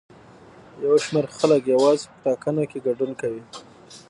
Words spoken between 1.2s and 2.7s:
خلک یوازې په ټاکنو